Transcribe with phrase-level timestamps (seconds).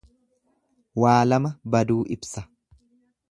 [1.01, 2.47] Waa lama baduu ibsa.